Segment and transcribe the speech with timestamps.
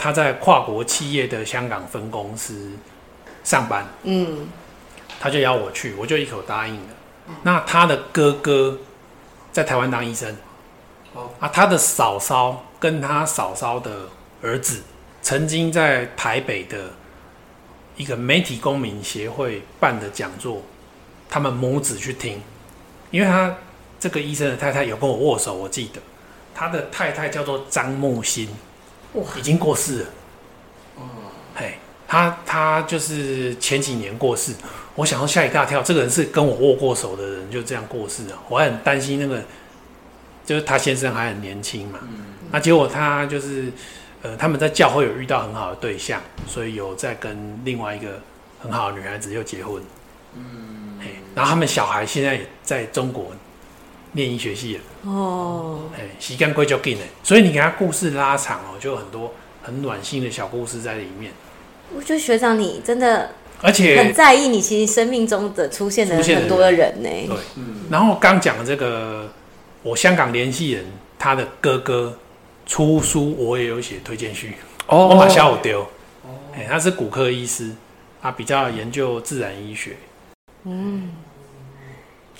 [0.00, 2.72] 他在跨国企业的香港分公司
[3.44, 4.48] 上班，嗯，
[5.20, 6.88] 他就邀我去，我就一口答应了。
[7.42, 8.78] 那他的哥哥
[9.52, 10.34] 在台湾当医生，
[11.12, 11.28] 哦。
[11.38, 14.08] 啊，他的嫂嫂跟他嫂嫂的
[14.40, 14.82] 儿子
[15.20, 16.92] 曾经在台北的
[17.96, 20.62] 一个媒体公民协会办的讲座，
[21.28, 22.40] 他们母子去听，
[23.10, 23.54] 因为他
[23.98, 26.00] 这个医生的太太有跟我握手，我记得。
[26.54, 28.48] 他的太太叫做张木心，
[29.14, 30.06] 哇，已经过世了。
[30.96, 31.02] 哦，
[31.54, 31.74] 嘿，
[32.06, 34.52] 他他就是前几年过世，
[34.94, 39.42] 我想要吓一大跳，这个人是跟我握过手的人，就这样过世了，我还很担心那个，
[40.44, 43.72] 就是他先生还很年轻嘛，嗯，那结果他就是
[44.22, 48.20] 呃他们在教会有遇到很好的对象，所以有在跟另外一个
[48.60, 49.82] 很好的女孩子又结婚，
[50.36, 53.32] 嗯，嘿，然后他们小孩现在也在中国
[54.12, 54.82] 念医学系了。
[55.10, 61.32] 哦，哎，时间过就紧了，所以你给他故事拉长哦，就有很多很暖心的小故事在里面，
[61.94, 63.30] 我觉得学长你真的
[63.62, 67.08] 而且很在意你其实生命中的出现的很多的人呢。
[67.26, 69.30] 对，嗯，然后刚讲的这个
[69.82, 70.84] 我香港联系人
[71.18, 72.18] 他的哥哥
[72.66, 74.54] 出书，我也有写推荐序，
[74.86, 75.08] 哦。
[75.08, 75.82] 我马下午丢，
[76.22, 77.70] 哦，哎，他是骨科医师，
[78.22, 79.96] 他比较研究自然医学，
[80.64, 81.10] 嗯，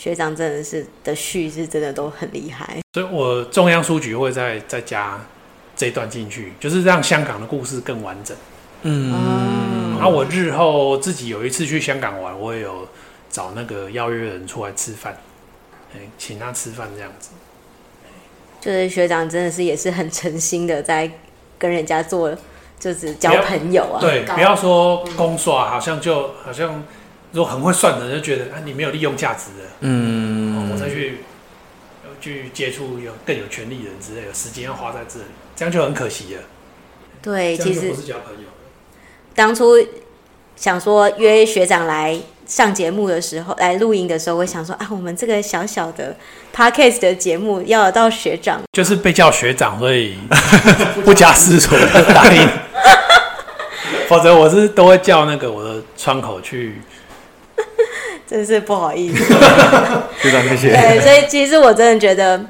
[0.01, 2.79] 学长真的是的序是真的都很厉害。
[2.95, 5.21] 所以我中央书局会再再加
[5.77, 8.35] 这一段进去，就是让香港的故事更完整。
[8.81, 9.13] 嗯
[9.97, 12.89] 然后我日后自己有一次去香港玩，我也有
[13.29, 15.15] 找那个邀约人出来吃饭，
[15.95, 17.29] 哎，请他吃饭这样子。
[18.59, 21.11] 就是学长真的是也是很诚心的在
[21.59, 22.35] 跟人家做，
[22.79, 24.01] 就是交朋友啊。
[24.01, 26.83] 对，不要说公耍，好像就好像
[27.33, 31.21] 如果很会算的人就觉得啊，你没有利用价值的，嗯哦我再去
[32.21, 36.43] 去接触有更有权利的人之类的，时间要花在这里，这样就很可惜了。
[37.23, 38.49] 对，其实不是交朋友。
[39.35, 39.79] 当初
[40.57, 46.17] 想说约学长来上节目的时候，来录音的时候，我想说啊，我们这个小小的
[46.55, 50.19] podcast 的节目要到学长，就是被叫学长，所以
[51.05, 52.49] 不假思索的答应。
[54.09, 56.81] 否则我是都会叫那个我的窗口去。
[58.31, 59.25] 真是不好意思。
[60.23, 60.69] 非常谢谢。
[60.71, 62.41] 对，所以其实我真的觉得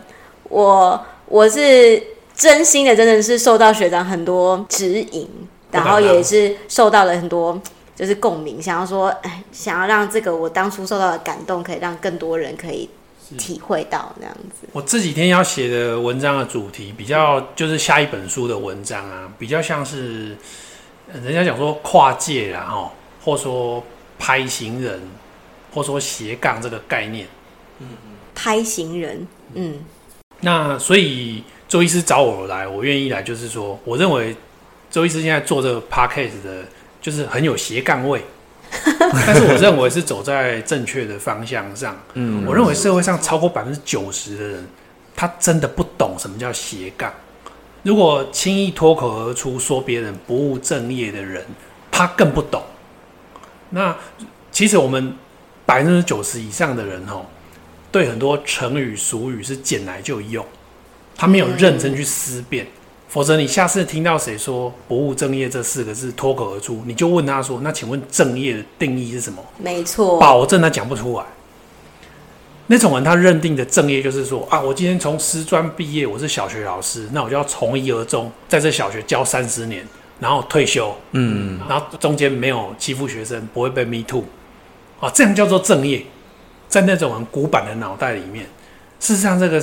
[0.45, 2.03] 我我是
[2.35, 5.27] 真心的，真的是受到学长很多指引，
[5.71, 7.59] 然后也是受到了很多
[7.97, 12.91] 就是共鸣，想要说，哎，想要让这个我当初受到的感动，可以让更多人可以
[13.39, 14.69] 体会到那样子。
[14.73, 20.37] 我这几天要写的文章的主题比较就是下一本书的文章啊，比较像是
[21.11, 22.93] 呃人家讲说跨界啦哈，
[23.25, 23.83] 或说
[24.19, 25.01] 拍行人，
[25.73, 27.27] 或说斜杠这个概念。
[28.35, 29.81] 拍行人，嗯，
[30.41, 34.35] 那所以周医师找我来，我愿意来，就是说，我认为
[34.91, 36.65] 周医师现在做这个 podcast 的，
[37.01, 38.23] 就是很有斜杠位，
[39.27, 41.99] 但是我认为是走在正确的方向上。
[42.15, 44.69] 嗯我认为社会上超过百分之九十的人，
[45.15, 47.13] 他真的不懂什么叫斜杠。
[47.83, 51.45] 如果轻易脱口而出说别人不务正业的人，
[51.91, 52.63] 他更不懂。
[53.71, 53.97] 那
[54.51, 55.15] 其实我们
[55.67, 57.27] 百分之九十以上的人，吼，
[57.93, 60.45] 对很多成语俗语是捡来就用，
[61.17, 62.67] 他没有认真去思辨。
[63.09, 71.25] 否则，你下次听到谁说“不务正业”这四个字脱口而出，你就问他说：“那请问正业的定义是什么？”没错，保证他讲不出来。
[72.69, 79.85] 那种人他认定的正业就是说啊，我今天从师专毕业，我是小学老师，那我就要从一而终，在这小学教三十年，
[80.21, 84.23] 然后退休，嗯，然后中间没有欺负学生，不会被 me too，
[85.01, 86.05] 啊，这样叫做正业。
[86.69, 88.47] 在那种很古板的脑袋里面，
[89.01, 89.61] 事实上，这个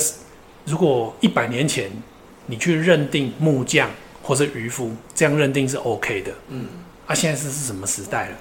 [0.65, 1.89] 如果一百年前
[2.47, 3.89] 你去认定木匠
[4.21, 6.65] 或是渔夫，这样认定是 OK 的，嗯，
[7.05, 8.35] 啊，现在是是什么时代了？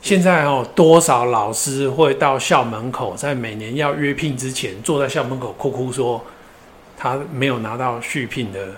[0.00, 6.24] 现在哦，多少老师会到校门口，在每年要约聘之前，坐在校门口哭哭说，
[6.96, 8.68] 他没有拿到续聘的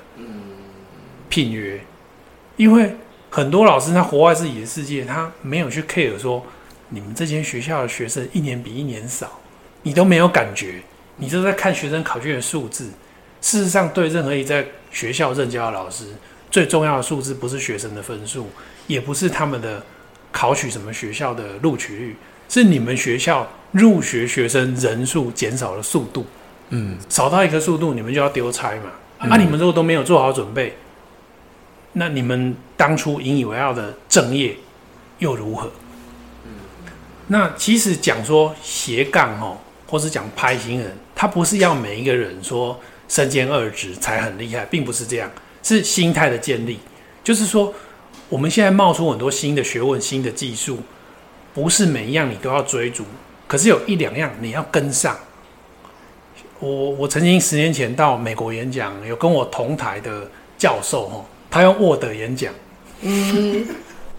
[1.29, 1.81] 聘约，
[2.57, 2.97] 因为
[3.31, 6.45] 很多老师他活在自己的世界，他没有去 care 说，
[6.91, 9.41] 你们这间学校的学生一年比一年少，
[9.83, 10.83] 你都没有感觉，
[11.17, 12.91] 你都在看学生考卷的数字。
[13.41, 16.05] 事实上，对任何一在学校任教的老师，
[16.51, 18.51] 最重要的数字不是学生的分数，
[18.87, 19.83] 也不是他们的
[20.31, 22.17] 考取什么学校的录取率，
[22.49, 26.27] 是你们学校入学学生人数减少的速度。
[26.71, 28.91] 嗯，少到一个速度，你们就要丢差嘛。
[29.19, 30.77] 啊，你们如果都没有做好准备，
[31.93, 34.57] 那你们当初引以为傲的正业
[35.19, 35.71] 又如何？
[37.33, 39.57] 那其实讲说斜杠哦，
[39.87, 42.79] 或是讲拍行人，他不是要每一个人说
[43.09, 45.31] 身兼二职才很厉害，并不是这样，
[45.63, 46.81] 是心态的建立。
[47.23, 47.73] 就是说，
[48.29, 50.81] 我们现在冒出很多新的学问、新的技术，
[51.55, 53.05] 不是每一样你都要追逐，
[53.47, 55.17] 可是有一两样你要跟上。
[56.59, 60.29] 我我曾经十年前到美国演讲，有跟我同台的
[60.59, 62.53] 教授哦，他用 Word 演讲。
[63.03, 63.67] 嗯，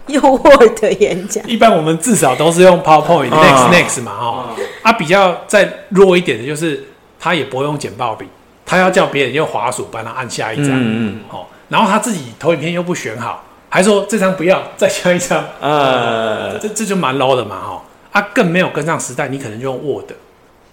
[0.08, 1.46] 用 Word 演讲。
[1.46, 4.56] 一般我们至少都是用 PowerPoint、Next、Next 嘛，哈。
[4.82, 6.84] 啊，比较再弱一点的就是，
[7.20, 8.26] 他也不会用剪报笔，
[8.66, 10.68] 他要叫别人用滑鼠帮他按下一张。
[10.70, 11.20] 嗯嗯。
[11.30, 15.44] 哦，然后他自己投影片又不选好，还说这张不要，再下一张。
[15.60, 17.82] 呃， 这这就蛮 low 的嘛，哈。
[18.12, 20.10] 啊，更没有跟上时代，你可能就用 Word。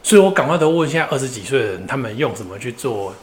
[0.02, 3.14] 所以我赶快都问一下二十几岁的人，他们用什么去做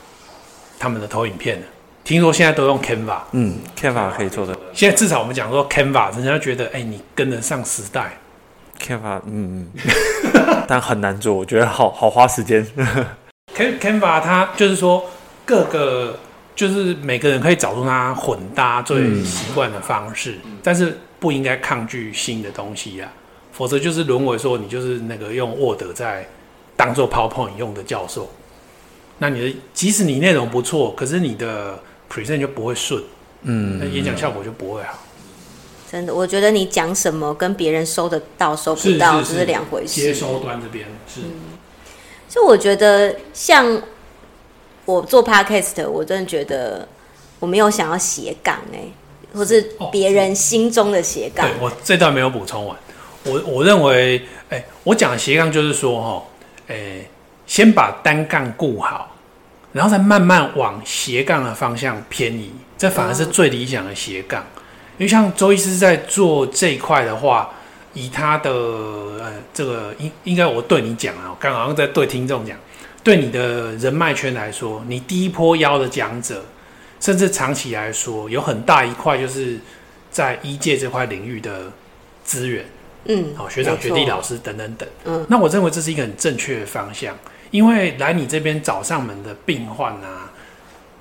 [0.79, 1.67] 他们的投影片呢？
[2.07, 4.57] 听说现在都用 Canva，嗯，Canva 可以做的。
[4.73, 8.17] 现在至少我们讲说 Canva，人家觉得哎、欸，你跟得上时代。
[8.79, 12.65] Canva，嗯嗯， 但很难做，我觉得好好花时间。
[13.57, 15.05] Can Canva 它就是说
[15.45, 16.17] 各个
[16.55, 23.11] 就是每个人可以找出它混搭最习惯的方式，嗯、但是不应该抗拒新的东西呀，
[23.51, 26.25] 否则就是沦为说你就是那个用 Word 在。
[26.79, 28.31] 当做 PowerPoint 用的教授，
[29.17, 33.03] 那你的即使你内容不错，可是你的 present 就不会顺，
[33.43, 34.99] 嗯，那演讲效果就不会好。
[35.91, 40.01] 真的，我觉得你讲什么跟别人收得到收不到这是两回事。
[40.01, 41.21] 接收端这边是，
[42.29, 43.81] 所以我觉得像
[44.85, 46.87] 我做 Podcast，我真的觉得
[47.39, 48.81] 我没有想要斜杠哎，
[49.33, 51.47] 或是别人心中的斜杠。
[51.47, 52.77] 对，我这段没有补充完，
[53.25, 54.21] 我我认为，
[54.51, 56.23] 哎，我讲的斜杠就是说哈。
[56.69, 57.07] 哎，
[57.47, 59.16] 先把单杠顾好，
[59.77, 64.43] 然后再慢慢往斜杠的方向偏移，这反而是最理想的斜杠。
[64.97, 67.51] 因为像周医师在做这一块的话，
[67.93, 72.57] 以他的呃这个应应该我对你讲啊，我刚好像在对听众讲，
[73.05, 76.43] 对你的人脉圈来说，你第一波邀的讲者，
[76.99, 79.61] 甚至长期来说，有很大一块就是
[80.11, 81.71] 在医界这块领域的
[82.25, 82.65] 资源。
[83.05, 84.89] 嗯，好，学长、学弟、老师等等等。
[85.05, 87.15] 嗯，那我认为这是一个很正确的方向，
[87.51, 90.31] 因为来你这边找上门的病患啊，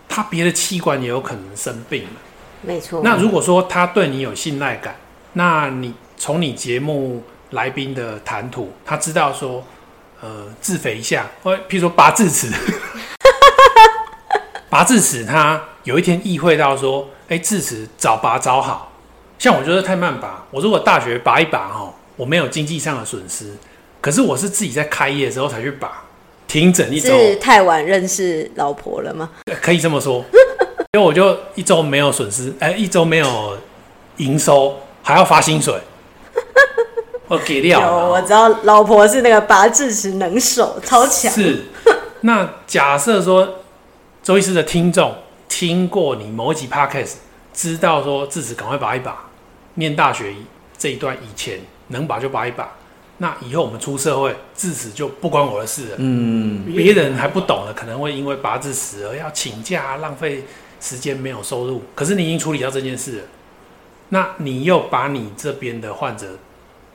[0.07, 2.07] 他别的器官也有可能生病。
[2.61, 3.01] 没错。
[3.03, 4.95] 那如果说他对你有信赖感，
[5.33, 9.63] 那你从你节目来宾的谈吐，他知道说，
[10.21, 12.49] 呃，自肥一下，或譬如说拔智齿，
[14.69, 18.91] 拔智齿，他有一天意会到说，哎，智齿早拔早好。
[19.37, 23.53] 像我觉得太慢拔，我如果大学拔一拔哈，我没有经济上的损失，
[23.99, 26.04] 可是我是自己在开业的时候才去拔，
[26.55, 27.09] 停整一周。
[27.09, 29.29] 是太晚认识老婆了吗？
[29.61, 30.23] 可以这么说，
[30.93, 33.57] 因为我就一周没有损失，哎，一周没有
[34.17, 35.77] 营收，还要发薪水，
[37.27, 37.81] 我给料。
[37.81, 41.29] 有，我知道老婆是那个拔智齿能手，超强。
[41.29, 41.65] 是，
[42.21, 43.55] 那假设说
[44.23, 45.13] 周医师的听众
[45.49, 47.15] 听过你某一集 Podcast。
[47.53, 49.17] 知道说智齿赶快拔一拔，
[49.75, 50.35] 念大学
[50.77, 51.57] 这一段以前
[51.87, 52.69] 能拔就拔一拔，
[53.17, 55.95] 那以后我们出社会自此就不关我的事了。
[55.99, 60.43] 嗯，别人还不懂的，可能会因为八字死而要请假，浪费
[60.81, 61.81] 时间没有收入。
[61.95, 63.23] 可是你已经处理掉这件事了，
[64.09, 66.37] 那你又把你这边的患者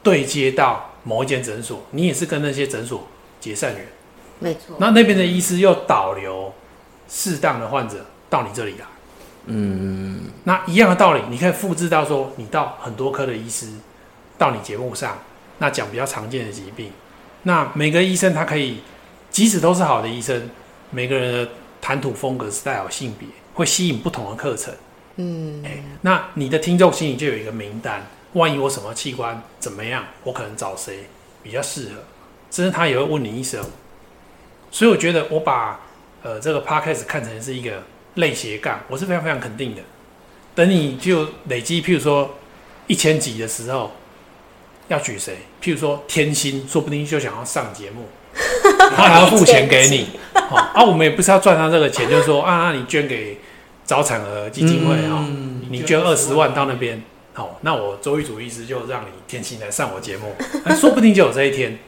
[0.03, 3.07] 对接到某一间诊所，你也是跟那些诊所
[3.41, 3.87] 结善缘。
[4.39, 4.77] 没错。
[4.79, 6.53] 那那边的医师又导流
[7.09, 8.85] 适当的患者到你这里来。
[9.47, 13.67] 嗯，那一样的道理，你可以复制到说，你到很多科的医师
[14.37, 15.19] 到你节目上，
[15.61, 16.91] 那讲比较常见的疾病，
[17.45, 18.81] 那每个医生他可以，
[19.31, 20.51] 即使都是好的医生，
[20.91, 21.51] 每个人的
[21.81, 24.75] 谈吐风格、style、性别，会吸引不同的课程。
[25.17, 31.05] 嗯，欸，那你的听众心里就有一个名单，万一我什么器官怎么样，我可能找谁
[31.43, 32.03] 比较适合，
[32.51, 33.65] 甚至他也会问你医生。
[34.71, 35.81] 所以我觉得我把
[36.23, 37.83] 呃这个 podcast 看成是一个。
[38.17, 39.81] 类斜杠，我是非常非常肯定的。
[40.53, 42.39] 等你就累积，譬如说
[42.89, 43.93] 一千集的时候，
[44.91, 45.37] 要举谁？
[45.63, 48.09] 譬如说天心，说不定就想要上节目，
[48.91, 50.19] 他还要付钱给你。
[50.35, 53.39] 哦，啊，我们也不是要赚他这个钱，就是说啊，那你捐给
[53.85, 57.01] 早产儿基金会啊，嗯、你捐二十万到那边，
[57.35, 61.79] 好、哦，那我周玉主医师就让你天心来上我节目，那 说不定就有这一天。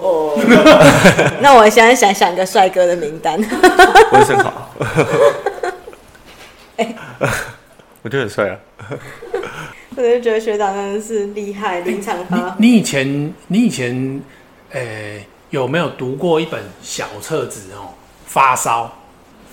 [0.00, 0.40] 哦，
[1.42, 3.38] 那我现在想想一个帅哥的名单。
[4.10, 4.74] 我很好。
[6.76, 6.94] 哎，
[8.00, 8.56] 我觉得很帅啊。
[9.96, 12.56] 我就觉得学长真的是厉害，临场发。
[12.58, 14.22] 你以前，你以前，
[14.70, 17.94] 呃、欸，有没有读过一本小册子哦？
[18.26, 18.92] 发烧。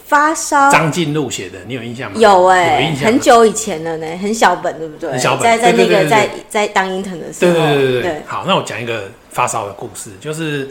[0.06, 0.70] 发烧。
[0.70, 2.18] 张进禄写的，你有印象吗？
[2.20, 3.06] 有哎、欸，有印象。
[3.06, 5.12] 很久以前了呢，很小本，对不对？
[5.12, 5.44] 很小本。
[5.44, 7.52] 在在那个在在当 intern 的时候。
[7.52, 8.02] 对对对对对。
[8.02, 9.10] 对好，那我讲一个。
[9.36, 10.66] 发烧的故事就是，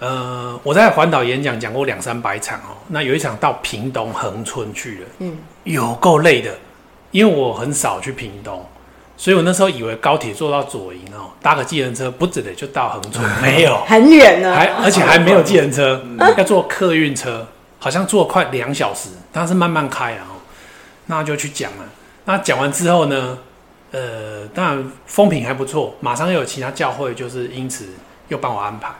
[0.00, 2.76] 呃，我在环岛演讲讲过两三百场哦。
[2.88, 6.50] 那有一场到屏东恒春去了，嗯，有够累的。
[7.10, 8.64] 因为我很少去屏东，
[9.16, 16.04] 所以我那时候以为高铁坐到左营哦，搭个计程车不止的就到恒春， 没有，很远呢，还而且还没有计程车，
[16.36, 17.46] 要坐客运车，
[17.78, 20.26] 好像坐快两小时，但是慢慢开啊，
[21.06, 21.84] 那就去讲了。
[22.24, 23.38] 那讲完之后呢，
[23.92, 27.86] 呃，当然风评还不错，马上又有其他教会就是因此
[28.28, 28.90] 又帮我安排，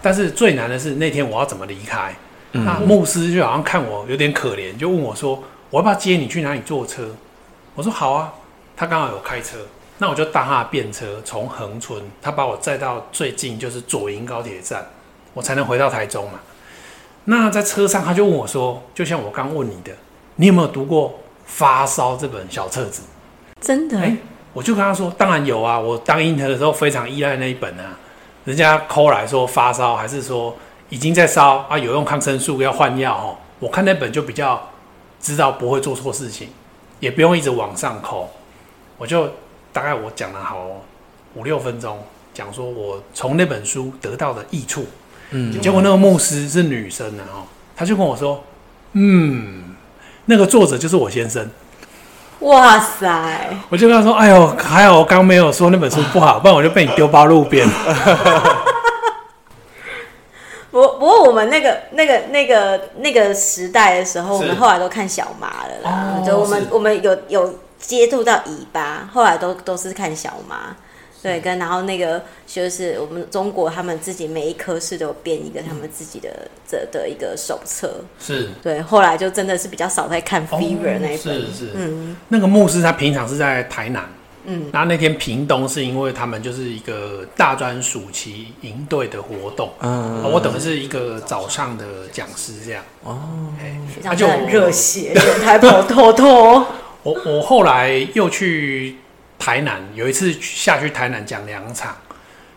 [0.00, 2.14] 但是最难的是那天我要怎么离开。
[2.52, 7.14] 那牧师就好像看我有点可怜，就问我说：“我要不要接你去哪里坐车？”
[7.76, 8.32] 我说：“好啊。”
[8.76, 9.58] 他刚好有开车，
[9.98, 14.84] 那我就搭他的便车从恒春，他把我载到最近就是左营高铁站，
[15.32, 16.40] 我才能回到台中嘛。
[17.24, 19.92] 那在车上他就问我说：“就像我刚问你的，
[20.34, 21.10] 你有没有读过
[21.46, 23.02] 《发烧》这本小册子？”
[23.60, 23.98] 真的？
[24.00, 24.16] 欸，
[24.52, 27.96] 我就跟他说：“当然有啊，我当 intern 的时候非常依赖那一本啊。
[28.44, 30.56] 人家 call 来说发烧，还是说？”
[30.88, 33.36] 已经在烧啊，有用抗生素要换药哦。
[33.58, 34.68] 我看那本就比较
[35.20, 36.50] 知道不会做错事情，
[37.00, 38.30] 也不用一直往上扣。
[38.98, 39.30] 我就
[39.72, 40.66] 大概我讲了好
[41.34, 41.98] 五六分钟，
[42.32, 44.86] 讲说我从那本书得到的益处。
[45.30, 48.42] 嗯，结果那个牧师是女生的哦，她就跟我说
[48.92, 49.74] ：“嗯，
[50.26, 51.50] 那个作者就是我先生。”
[52.40, 53.48] 哇塞！
[53.70, 57.66] 我就跟他说：“哎呦，还好我刚没有说那本书不好，不然我就被你丢包路边。
[60.76, 66.22] ”不不过我们那个那个那个那个时代的时候，我们后来都看小麻了啦。
[66.24, 70.76] 就我们我们有有接触到尾巴，后来都都是看小麻。
[71.22, 76.28] 对，跟然后那个就是我们中国他们自己每一科室都有编一个他们自己的
[76.68, 78.04] 这的一个手册。
[78.20, 78.50] 是。
[78.62, 81.18] 对，后来就真的是比较少在看 Fever 那一本。
[81.18, 81.70] 是是。
[81.74, 82.16] 嗯。
[82.28, 84.04] 那个牧师他平常是在台南。
[84.46, 92.82] 嗯，那那天屏东是因为他们就是一个大专暑期营队的活动，嗯，我等于是一个早上的讲师这样。
[93.02, 93.18] 哦，
[94.02, 96.66] 他就很热血，人还跑脱脱。
[97.02, 98.96] 我我后来又去
[99.38, 101.96] 台南，有一次下去台南讲两场，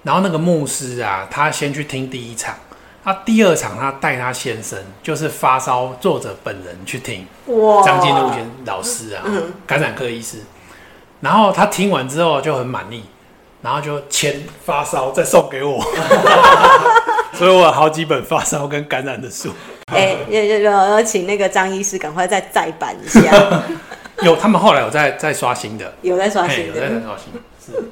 [0.03, 2.55] 然后那个牧师啊，他先去听第一场，
[3.03, 7.25] 他第二场他带他先生，就是发烧作者本人去听。
[7.47, 10.37] 哇，张金路先老师啊，嗯、感染科医师。
[11.21, 13.03] 然后他听完之后就很满意，
[13.61, 15.81] 然后就签发烧再送给我，
[17.33, 19.49] 所以我有好几本发烧跟感染的书。
[19.93, 23.21] 哎、欸，要要要请那个张医师赶快再再版一下。
[24.21, 27.33] 有，他们后来有在在刷新的，有在刷新的，有在刷新，
[27.65, 27.83] 是，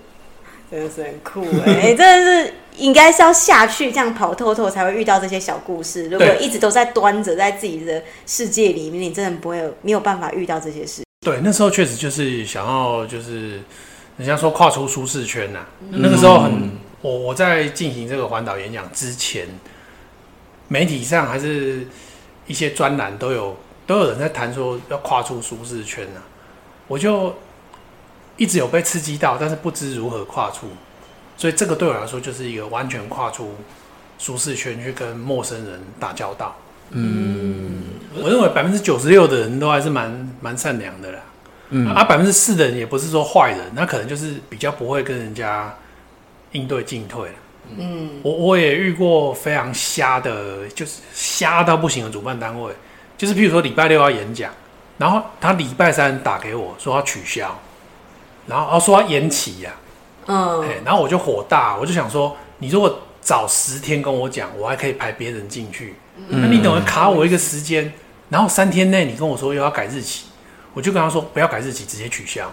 [0.70, 1.96] 真的是很酷 哎、欸！
[1.96, 6.10] 真的是应该是要下去这样跑透透才会遇到这些小故事。
[6.10, 11.07] 如果一直都在端着在自己的世界里面，你真的不会有没有办法遇到这些事。
[11.22, 13.62] 对，那时候确实就是想要，就是
[14.18, 15.68] 人家说跨出舒适圈呐、啊。
[15.82, 16.72] 嗯、那个时候很，
[17.02, 19.48] 我我在进行这个环岛演讲之前，
[20.68, 21.86] 媒体上还是
[22.46, 26.24] 一些专栏都有都有人在谈说要跨出舒适圈呐、啊。
[26.88, 27.36] 我就
[28.38, 30.70] 一直有被刺激到，但是不知如何跨出，
[31.36, 33.56] 所以这个对我来说就是一个完全跨出
[34.18, 36.56] 舒适圈去跟陌生人打交道。
[36.92, 37.84] 嗯，
[38.22, 41.20] 我认为百分之九十六的人都还是蛮蛮善良的啦。
[41.70, 45.74] 嗯，啊，百分之四的人也不是说坏人，那可能就是比较不会跟人家
[46.52, 47.30] 应对进退。
[47.78, 52.72] 嗯，我我也遇过非常瞎的，就是瞎到不行的主办单位，
[53.18, 54.52] 就是譬如说礼拜六要演讲，
[54.98, 57.60] 然后他礼拜三打给我说要取消，
[58.48, 59.86] 然后哦说要延期呀、啊。
[60.30, 65.96] 嗯，然后我就火大，我就想说，你如果早十天跟我讲，我还可以排别人进去。
[66.30, 67.92] 那你等于卡我一个时间，
[68.30, 70.26] 然后三天内你跟我说又要改日期，
[70.74, 72.52] 我就跟他说不要改日期，直接取消。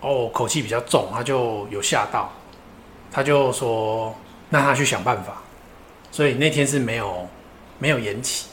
[0.00, 2.32] 哦，口气比较重，他就有吓到，
[3.12, 4.14] 他就说
[4.48, 5.42] 那他去想办法。
[6.10, 7.28] 所以那天是没有
[7.78, 8.46] 没有延期。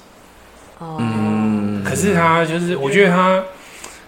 [0.80, 3.44] 哦，嗯，可是他就是，我觉得他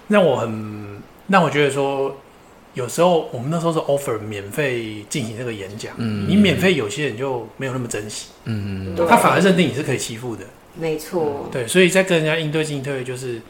[0.07, 2.15] 让我很让我觉得说。
[2.75, 10.45] 有时候我们那时候是 offer 免费进行这个演讲，嗯，你免费有些人就没有那么珍惜，嗯，他反而认定你是可以欺负的，
[10.79, 13.41] 没错，对，所以在跟人家应对进退，就是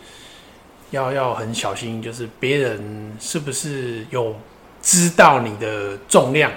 [0.92, 4.36] 要要很小心，就是别人是不是有
[4.82, 6.52] 知道你的重量，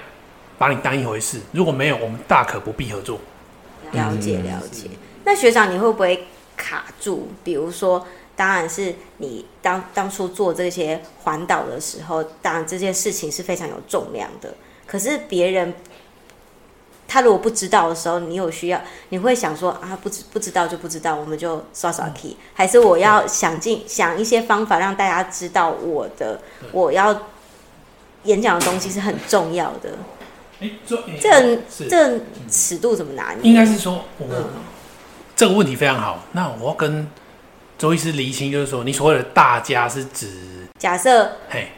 [0.57, 3.19] 把你当一回事，如果没有，我们大可不必合作。
[3.91, 4.89] 了解了解，
[5.23, 6.25] 那学长你会不会
[6.57, 7.29] 卡住？
[7.43, 8.05] 比如说。
[8.35, 14.51] 当然是你当当初做这些环岛的时候，当然这件事情是非常有重量的。
[14.87, 15.71] 可是别人
[17.13, 26.41] 他如果不知道的时候，你有需要，你会想说啊，不知不知道就不知道，我们就刷刷 key，还是我要想尽想一些方法让大家知道我的
[26.71, 27.27] 我要
[28.23, 29.91] 演讲的东西是很重要的。
[30.61, 33.43] 欸、这这这尺度怎么拿捏？
[33.43, 34.45] 应该是说我，我、嗯、
[35.35, 36.23] 这个问题非常好。
[36.31, 37.07] 那我要跟。
[37.75, 41.31] 周医师厘清，就是说你所谓的大家是指假设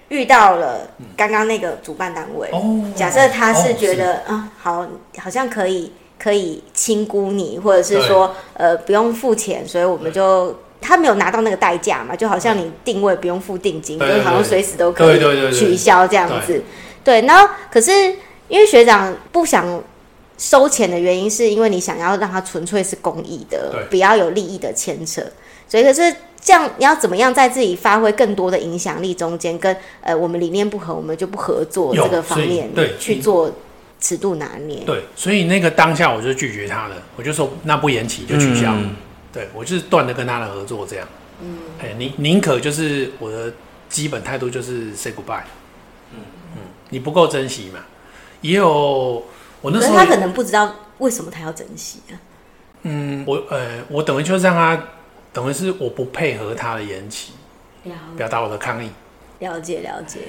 [0.09, 0.79] 遇到了
[1.15, 4.87] 刚刚那个主办单位，哦，假设他是觉得哦啊、好，
[5.19, 16.63] 好像可以可以轻估你，或者是说呃不用付钱，所以我们就他没有拿到那个代价嘛，就好像你定位不用付定金，就是好像随时都可以取消这样子。
[17.03, 17.91] 对，然后可是
[18.47, 19.83] 因为学长不想
[20.39, 25.21] 收钱的原因，是因为你想要让他纯粹是公益的对，不要有利益的牵扯，
[25.69, 26.11] 所以可是。
[26.45, 33.51] 这样你要怎么样在自己发挥更多的影响力中间，跟呃我们理念不合，我们就不合作有这个方面，对去做
[33.99, 34.83] 尺度拿捏。
[34.85, 38.71] 对，所以那个当下我就拒绝他了，我就说那不延期就取消。
[38.73, 38.95] 嗯
[39.33, 41.05] 对我就是断了跟他的合作这样。
[41.41, 43.51] 嗯，哎，宁宁可就是我的
[43.89, 45.41] 基本态度就是 say goodbye。
[46.13, 46.21] 嗯
[46.55, 47.81] 嗯，你不够珍惜嘛？
[48.39, 49.21] 也有
[49.59, 52.15] 我那时候可是他可能不知道为什么他要珍惜啊。
[52.83, 54.81] 嗯，我呃，我等于就是让他，
[55.35, 57.33] 等于是我不配合他的延期，
[58.15, 58.89] 表达我的抗议。
[59.39, 60.19] 了解了解，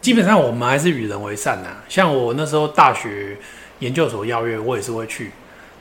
[0.00, 3.36] 基本上我们还是与人为善呐、像我那时候大学
[3.78, 5.30] 研究所邀约，我也是会去。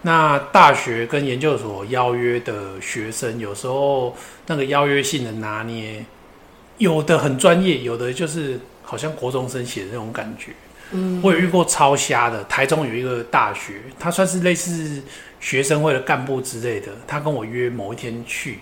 [0.04, 4.16] 那大学跟研究所邀约的学生，有时候
[4.46, 6.06] 那个邀约性的拿捏，
[6.78, 10.52] 有的很专业，有的就是好像国中生写的那种感觉。
[10.92, 15.02] 嗯，我有遇过超瞎的，台中有一个大学，他算是类似
[15.40, 18.60] 学生会的干部之类的，他跟我约某一天去，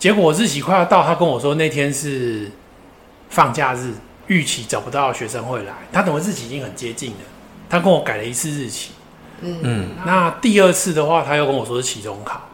[0.00, 2.50] 结果日期快要到，他跟我说那天是
[3.28, 3.92] 放假日，
[4.28, 7.18] 预期找不到学生会来，他等于日期已经很接近了，
[7.68, 8.92] 他跟我改了一次日期。
[9.42, 12.48] 嗯，那第二次的话，他又跟我说是期中考，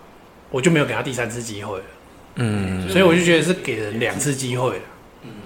[0.50, 1.84] 我就没有给他第三次机会了。
[2.34, 4.82] 嗯，所以我就觉得是给人两次机会了。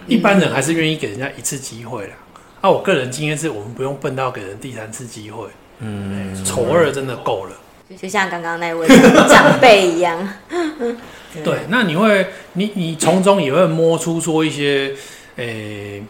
[0.06, 2.14] 一般人还是愿意给人家一次机会啦。
[2.62, 5.46] 啊，我个人经验是我们不用笨到给人第三次机会。
[5.80, 7.52] 嗯，丑二真的够了。
[8.00, 8.88] 就像刚刚那位
[9.28, 10.26] 长辈一样。
[11.44, 14.94] 对，那你会，你你从中也会摸出说一些，
[15.36, 16.02] 诶、欸，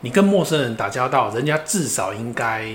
[0.00, 2.66] 你跟陌生人打交道，人家至少应该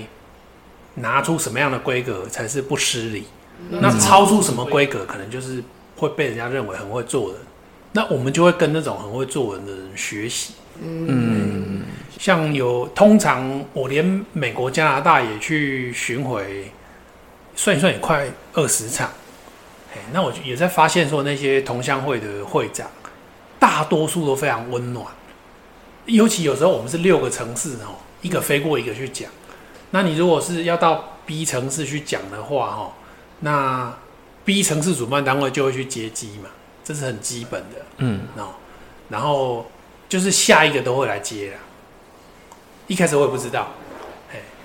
[0.94, 3.24] 拿出什么样的规格才是不失礼？
[3.68, 5.62] 那超出什么规格，可能就是
[5.96, 7.40] 会被人家认为很会做人。
[7.92, 10.54] 那我们就会跟那种很会做人的人学习。
[10.80, 11.82] 嗯，
[12.18, 16.70] 像有通常我连美国、加拿大也去巡回，
[17.56, 19.10] 算一算也快二十场。
[19.94, 22.88] 哎，那我也在发现说，那些同乡会的会长，
[23.58, 25.06] 大多数都非常温暖。
[26.06, 29.30] 尤其有时候我们是六个城市哦，一个飞过一个去讲。
[29.90, 32.92] 那你如果是要到 B 城市去讲的话，哦，
[33.40, 33.94] 那
[34.44, 36.50] B 城市主办单位就会去接机嘛，
[36.84, 37.86] 这是很基本的。
[37.98, 38.54] 嗯，哦，
[39.08, 39.70] 然后
[40.08, 41.58] 就是下一个都会来接啦。
[42.86, 43.87] 一开始我也不知道，哎，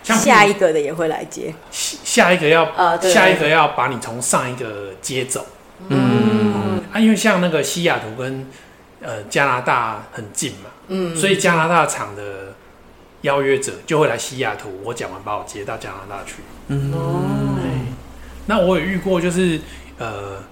[0.03, 2.65] 像下一个的也会来接，下一个要
[3.01, 5.45] 下一个要把你从上一个接走。
[5.87, 8.45] 嗯啊，因为像那个西雅图跟
[9.01, 12.53] 呃加拿大很近嘛，嗯，所以加拿大厂的
[13.21, 16.35] 邀约者就会来西雅图，我讲完把我接到加拿大去。
[16.67, 16.93] 嗯，
[18.45, 19.59] 那我也遇过，就是
[19.97, 20.43] 呃，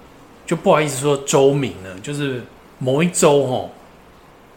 [0.46, 2.42] 就不好意思说周名了，就是
[2.78, 3.70] 某一周哦，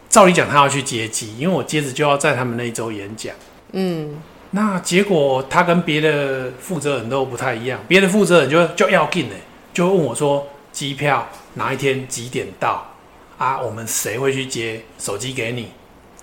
[0.08, 3.34] 照理讲他要去接机，因为我接着就要在他们那一周演讲。
[3.72, 4.16] 嗯，
[4.56, 9.34] 那结果他跟别的负责人都不太一样，别的负责人就就要进呢，
[9.74, 12.90] 就问我说机票哪一天几点到
[13.36, 13.60] 啊？
[13.60, 14.80] 我们谁会去接？
[14.98, 15.68] 手机给你，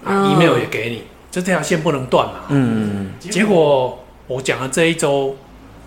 [0.03, 2.45] 啊，email 也给你，就这条线不能断嘛。
[2.49, 5.37] 嗯，结果我讲了这一周，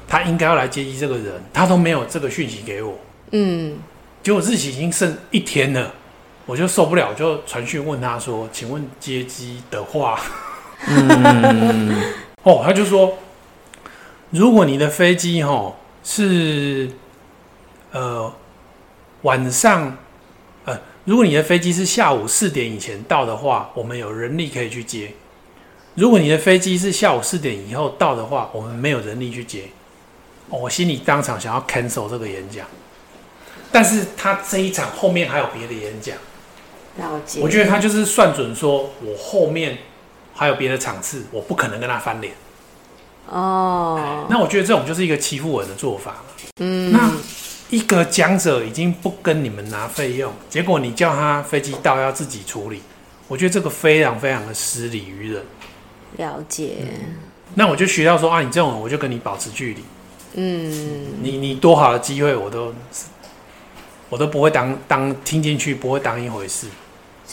[0.06, 2.96] 他应该要来接机这个人，他都没有这个讯息给我。
[3.32, 3.76] 嗯，
[4.22, 5.92] 结果日期已经剩一天了，
[6.44, 10.20] 我就受不了，就传讯问他说：“请问接机的话？”
[10.86, 12.02] 嗯，
[12.46, 13.18] 哦，他就说，
[14.30, 16.88] 如果你的飞机哈是
[17.90, 18.32] 呃
[19.22, 19.96] 晚上，
[20.64, 25.08] 呃，如果你的飞机是下午四点以前到的话，我们有人力可以去接；
[25.96, 29.62] 如果你的飞机是下午四点以后到的话，我们没有人力去接。
[30.48, 32.64] 哦，我心里当场想要 cancel 这个演讲，
[33.72, 36.16] 但是他这一场后面还有别的演讲。
[37.40, 39.78] 我觉得他就是算准说，我后面。
[40.36, 42.34] 还有别的场次，我不可能跟他翻脸。
[43.28, 46.16] 哦，那我觉得这种就是一个欺负我的做法。
[46.60, 47.10] 嗯，那
[47.70, 52.82] 一个讲者已经不跟你们拿费用，结果你叫他飞机到要自己处理，
[53.26, 55.42] 我觉得这个非常非常的失礼于人。
[56.18, 56.76] 了解。
[56.82, 57.16] 嗯，
[57.54, 59.82] 那我就学到说啊，你这种人我就跟你保持距离。
[60.34, 62.72] 嗯，你你多好的机会我都
[64.08, 66.68] 我都不会当当听进去，不会当一回事。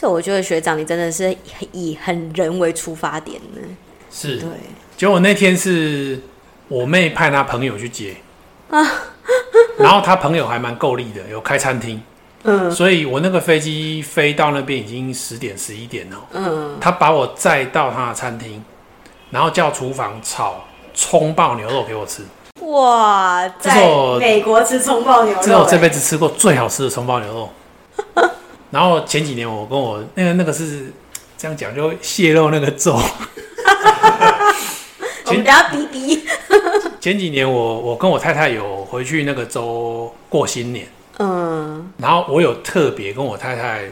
[0.04, 1.34] 所以我觉得学长，你真的是
[1.72, 3.62] 以很人为出发点呢。
[4.12, 4.50] 是，对。
[4.98, 6.20] 结果那天是
[6.68, 8.18] 我妹派她朋友去接
[8.70, 8.86] 啊，
[9.80, 12.04] 然后她朋友还蛮够力的，有开餐厅，
[12.44, 16.18] 嗯，所以我那个飞机飞到那边已经十点十一点了。
[16.34, 18.62] 嗯，他把我载到他的餐厅，
[19.30, 22.24] 然后叫厨房炒葱爆牛肉给我吃。
[22.66, 23.88] 哇，在
[24.20, 27.50] 美国吃葱爆牛肉，欸，这是我这辈子吃过最好吃的葱爆牛肉。
[28.74, 30.92] 然后前几年我跟我那个那个是
[31.38, 32.94] 这样讲，就会泄露那个咒。
[35.28, 36.24] 我们要逼逼。
[37.00, 40.88] 前几年我我跟我太太有回去那个州过新年，
[41.20, 43.84] 嗯，然后我有特别跟我太太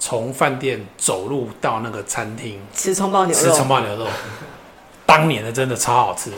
[0.00, 2.60] 从饭店走路到那个餐厅。
[2.74, 4.08] 吃葱爆牛肉，吃葱爆牛肉，
[5.06, 6.32] 当年的真的超好吃。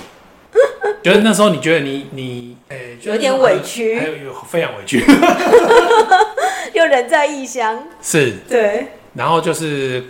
[1.03, 5.01] 觉得那时候你觉得你你诶、欸、有点委屈，还有有非常委屈，
[6.77, 10.05] 又人在异乡，是，对，然后就是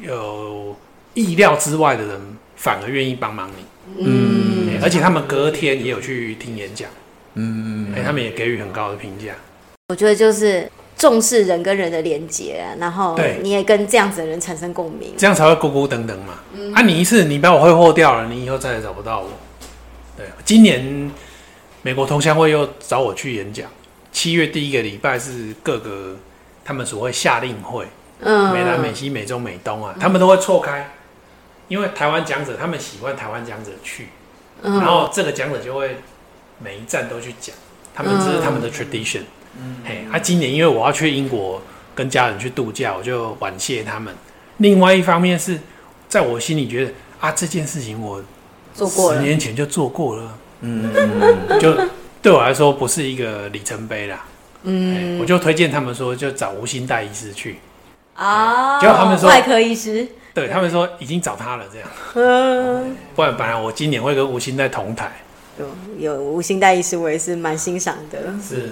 [0.00, 0.76] 有
[1.12, 3.64] 意料之外的人反而愿意帮忙你。
[3.98, 6.88] 嗯、欸，而且他们隔天也有去听演讲，
[7.34, 9.34] 嗯，哎、欸，他们也给予很高的评价。
[9.88, 16.38] 我觉得就是重视人跟人的连接，然后你也跟这样子的人产生共鸣，这样才会孤孤等等嘛。
[16.54, 19.30] 嗯、啊，你一次你把我挥霍掉了，你以后再也找不到我。
[20.16, 21.10] 对，今年
[21.82, 23.68] 美国同乡会又找我去演讲，
[24.14, 26.16] 七月第一个礼拜是各个
[26.64, 27.86] 他们所谓夏令会，
[28.20, 30.88] 嗯，美南、美西、美中、美东啊，他们都会错开。
[31.66, 34.08] 因为台湾讲者，他们喜欢台湾讲者去，
[34.62, 35.96] 嗯、然后这个讲者就会
[36.62, 37.56] 每一站都去讲，
[37.94, 39.22] 他们这是他们的 tradition。
[39.58, 41.60] 嗯，嘿，他、啊、今年因为我要去英国
[41.94, 44.14] 跟家人去度假，我就婉谢他们。
[44.58, 45.58] 另外一方面是
[46.08, 48.22] 在我心里觉得啊，这件事情我
[48.74, 50.92] 做过，十年前就做过了，嗯，
[51.58, 51.76] 就
[52.24, 54.24] 对我来说不是一个里程碑啦。
[54.62, 57.58] 嗯，我就推荐他们说，就找吴兴代医师去
[58.14, 60.08] 啊，结果他们说外科医师。
[60.32, 61.88] 对他们说已经找他了，这样。
[62.14, 65.12] 嗯，不然本来我今年会跟吴兴代同台。
[65.58, 65.66] 有
[65.98, 68.18] 有吴兴代医师，我也是蛮欣赏的。
[68.42, 68.70] 是，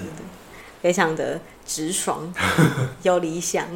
[0.80, 2.32] 非常的直爽，
[3.02, 3.66] 有理想。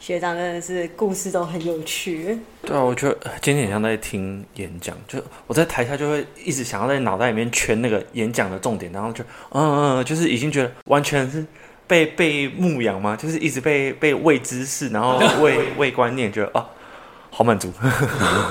[0.00, 2.38] 学长真的是故事都很有趣。
[2.62, 11.44] 对啊，我觉得今天很像在听演讲，就我在台下就会一直想要在脑袋里面圈那个演讲的重点，然后就嗯嗯，就是已经觉得完全是。
[11.88, 13.16] 被被牧养嘛？
[13.16, 16.68] 就是一直被被喂知识，然后 喂喂观念，觉得啊，
[17.30, 17.72] 好满足。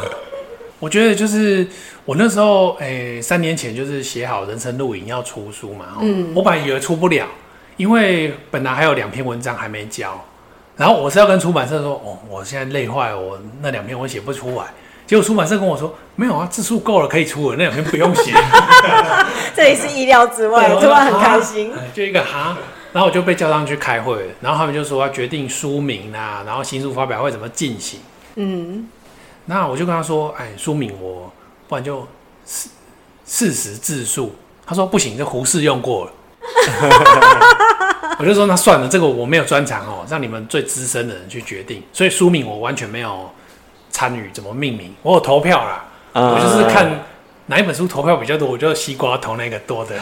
[0.80, 1.68] 我觉得就是
[2.04, 7.28] 我那时候，诶、欸，三年前就是写好人生录影要出书嘛，嗯，我本来以为出不了，
[7.78, 10.20] 因为本来还有两篇文章还没交，
[10.76, 14.66] 然后我是要跟出版社说，哦，我现在累坏，我那两篇我写不出来，
[15.06, 18.34] 结果出版社跟我说，没有啊，字数够了，可以出了，那两篇不用写。
[19.56, 22.58] 这也是意料之外，突然很开心，就一个哈。
[22.94, 28.00] 然后我就被叫上去开会，然后他们就说要决定书名啊，然后新书发表会怎么进行。
[28.36, 28.88] 嗯，
[29.46, 31.32] 那我就跟他说，哎，书名我
[31.68, 32.08] 不然就
[32.44, 32.70] 四
[33.24, 34.34] 四十字数。
[34.66, 36.12] 他说不行，这胡适用过了。
[38.20, 41.84] 我就说那算了，这个我没有专长哦，让你们最资深的人去决定。
[41.94, 43.30] 所以书名我完全没有
[43.90, 46.90] 参与怎么命名，我有投票啦，嗯、我就是看
[47.46, 49.96] 哪一本书投票比较多，我就西瓜投那个多的。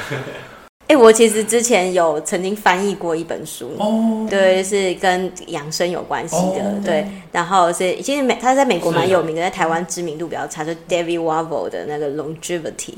[0.88, 4.29] 哎、欸，我其实之前有曾经翻译过一本书，oh.
[4.29, 6.86] 对，是跟养生有关系的，oh.
[6.86, 7.08] 对。
[7.31, 12.93] 然后是其实美，他在美国蛮有名的，在台湾知名度比较差，就 David Walvo 的那个 Longevity。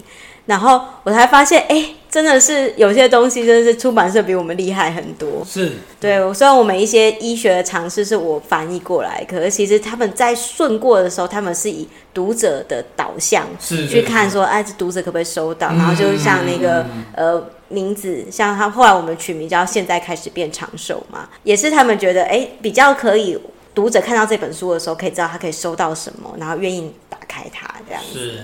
[0.47, 5.45] 然后我才发现，哎、欸，真的是有些东西，真的是出版社比我们厉害很多。
[5.45, 6.33] 是，对。
[6.33, 15.67] 虽然我们一些医学的常识是我翻译过来，可是其实他们在顺过的时候，他们是以读者的导向去看，说，哎，这读者可不可以收到？
[15.67, 23.38] 然后就像那个、嗯、呃名字，像他后来我们取名叫“现在开始变长寿”嘛，也是他们觉得，哎、欸，比较可以
[23.75, 28.17] 读者看到这本书的时候，可以知道他可以收到什么，然后愿意打开它这样子。
[28.17, 28.43] 是。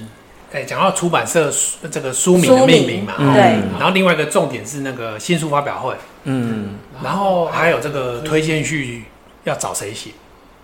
[0.54, 1.52] 哎，讲到出版社
[1.90, 3.42] 这个书名的命名嘛，名嗯、对，
[3.80, 9.06] 然后另外一个重点是那个新书发表会，嗯，然后还有这个推荐序
[9.46, 10.12] 要找谁写，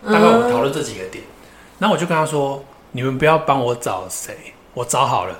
[0.03, 1.23] 嗯、大概我讨论这几个点，
[1.79, 5.33] 然后我就跟他说，你们不要帮我找谁，我找好了，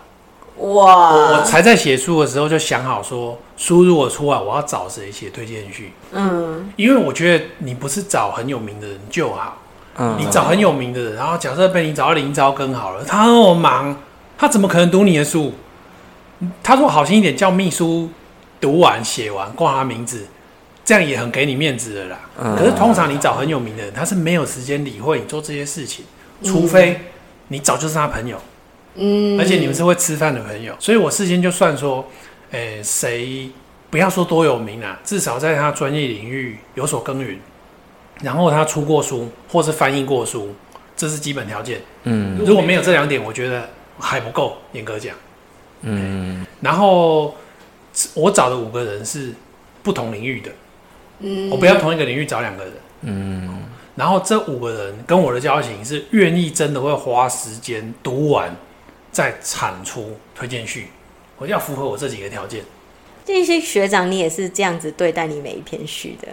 [0.58, 9.60] 哇，我我才在写书的时候就想好说，书如果出来，我要找谁写推荐序，嗯，因为我觉得你不是找很有名的人就好，
[10.00, 13.96] 嗯，你找很有名的人，然后假设被你找到林昭根好了，他那么忙。
[14.40, 15.54] 他怎么可能读你的书？
[16.64, 18.10] 他说好心一点，叫秘书
[18.62, 20.26] 读完写完挂他名字，
[20.86, 22.18] 这样也很给你面子的啦。
[22.42, 26.06] 嗯、可是通常你找很有名的人，他是没有时间理会你做这些事情，
[26.42, 26.98] 除非
[27.50, 28.42] 你早就是他朋友，
[28.96, 30.74] 嗯，而且你们是会吃饭的朋友。
[30.80, 32.08] 所以我事先就算说，
[32.52, 33.52] 诶、欸，谁
[33.90, 37.38] 不要说多有名啊，至少在他专业领域有所耕耘，
[38.24, 40.56] 然后他出过书或是翻译过书，
[40.96, 41.82] 这是基本条件。
[42.04, 43.70] 嗯，如果没有这两点，我觉得。
[44.00, 45.16] 还不够，严格讲，
[45.82, 47.36] 嗯，然后
[48.14, 49.34] 我找的五个人是
[49.84, 50.52] 不同领域的，
[51.20, 53.64] 嗯，我不要同一个领域找两个人，嗯，
[53.96, 58.56] 然后这五个人跟我的交情是愿意真的会花时间读完
[59.12, 60.88] 再产出推荐序，
[61.38, 62.64] 我要符合我这几个条件。
[63.26, 66.28] 这些学长，你也是这样子对待你每一篇序的？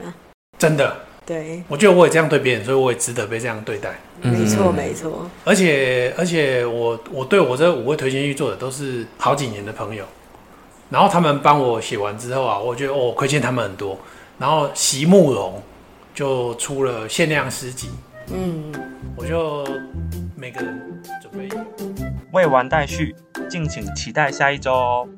[0.59, 3.99] 真的，对，我觉得我也这样对别人，所以我也值得被这样对待。
[4.23, 5.29] 没错，没错。
[5.45, 10.05] 而且，而且我我对我这五位推荐序做的都是好几年的朋友，
[10.89, 13.99] 然后他们帮我写完之后啊，我觉得我亏欠他们很多。
[14.39, 15.61] 然后席慕容
[16.15, 17.91] 就出了限量诗集，
[18.33, 18.73] 嗯，
[19.17, 19.67] 我就
[20.37, 21.59] 每个人准备一个。
[22.33, 23.17] 未完待续，
[23.51, 25.09] 敬请期待下一周哦。